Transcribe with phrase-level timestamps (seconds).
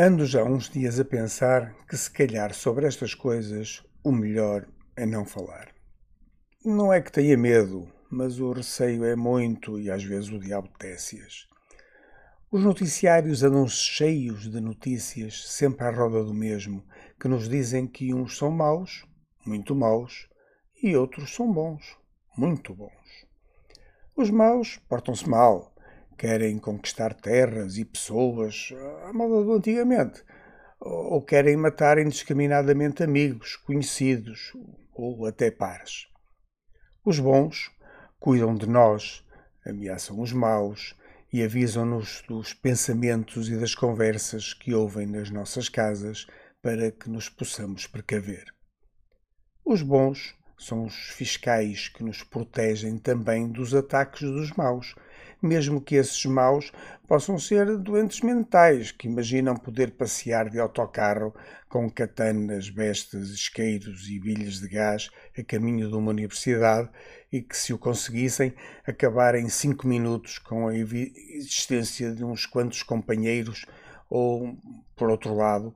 [0.00, 5.04] Ando já uns dias a pensar que, se calhar, sobre estas coisas, o melhor é
[5.04, 5.74] não falar.
[6.64, 10.68] Não é que tenha medo, mas o receio é muito e às vezes o diabo
[10.78, 11.48] tece-as.
[12.48, 16.84] Os noticiários andam cheios de notícias, sempre à roda do mesmo,
[17.20, 19.04] que nos dizem que uns são maus,
[19.44, 20.28] muito maus,
[20.80, 21.98] e outros são bons,
[22.36, 23.26] muito bons.
[24.14, 25.74] Os maus portam-se mal,
[26.18, 28.74] querem conquistar terras e pessoas
[29.04, 30.24] à moda do antigamente,
[30.80, 34.52] ou querem matar indiscriminadamente amigos, conhecidos
[34.92, 36.08] ou até pares.
[37.04, 37.70] Os bons
[38.18, 39.24] cuidam de nós,
[39.64, 40.96] ameaçam os maus
[41.32, 46.26] e avisam-nos dos pensamentos e das conversas que ouvem nas nossas casas
[46.60, 48.46] para que nos possamos precaver.
[49.64, 54.94] Os bons são os fiscais que nos protegem também dos ataques dos maus,
[55.40, 56.72] mesmo que esses maus
[57.06, 61.34] possam ser doentes mentais que imaginam poder passear de autocarro
[61.68, 66.90] com katanas, bestas, isqueiros e bilhas de gás a caminho de uma universidade
[67.32, 68.54] e que, se o conseguissem,
[68.86, 73.64] acabar em cinco minutos com a existência de uns quantos companheiros
[74.10, 74.56] ou,
[74.96, 75.74] por outro lado,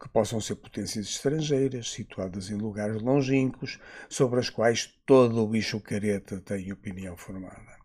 [0.00, 3.78] que possam ser potências estrangeiras, situadas em lugares longínquos,
[4.08, 7.79] sobre as quais todo o bicho careta tem opinião formada.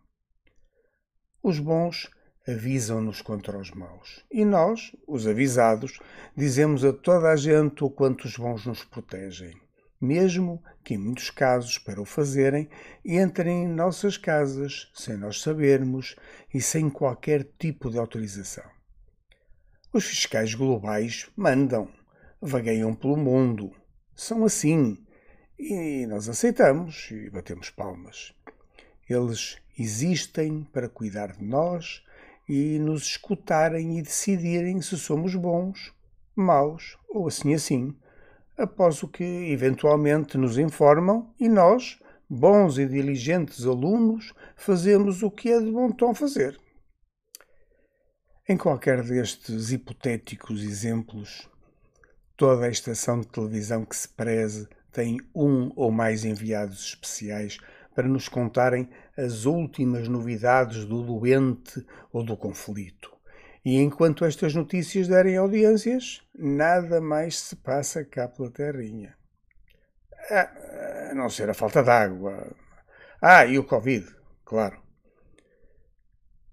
[1.48, 2.10] Os bons
[2.44, 6.00] avisam-nos contra os maus, e nós, os avisados,
[6.36, 9.56] dizemos a toda a gente o quanto os bons nos protegem,
[10.00, 12.68] mesmo que, em muitos casos, para o fazerem,
[13.04, 16.16] entrem em nossas casas sem nós sabermos
[16.52, 18.68] e sem qualquer tipo de autorização.
[19.92, 21.88] Os fiscais globais mandam,
[22.42, 23.70] vagueiam pelo mundo.
[24.16, 24.98] São assim.
[25.56, 28.34] E nós aceitamos e batemos palmas.
[29.08, 32.02] Eles existem para cuidar de nós
[32.48, 35.92] e nos escutarem e decidirem se somos bons,
[36.34, 37.96] maus ou assim assim,
[38.56, 45.50] após o que eventualmente nos informam e nós, bons e diligentes alunos, fazemos o que
[45.50, 46.58] é de bom tom fazer.
[48.48, 51.48] Em qualquer destes hipotéticos exemplos,
[52.36, 57.56] Toda a estação de televisão que se preze tem um ou mais enviados especiais
[57.96, 63.10] para nos contarem as últimas novidades do doente ou do conflito.
[63.64, 69.16] E enquanto estas notícias derem audiências, nada mais se passa cá pela terrinha.
[70.30, 72.54] Ah, a não ser a falta d'água.
[73.20, 74.06] Ah, e o Covid,
[74.44, 74.86] claro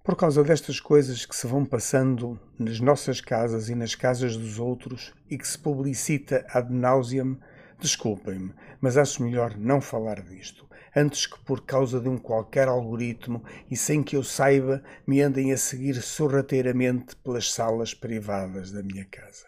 [0.03, 4.59] por causa destas coisas que se vão passando nas nossas casas e nas casas dos
[4.59, 7.39] outros e que se publicita ad nauseam,
[7.79, 13.43] desculpem-me, mas acho melhor não falar disto, antes que por causa de um qualquer algoritmo
[13.69, 19.05] e sem que eu saiba me andem a seguir sorrateiramente pelas salas privadas da minha
[19.05, 19.47] casa.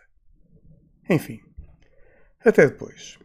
[1.10, 1.40] Enfim,
[2.44, 3.20] até depois.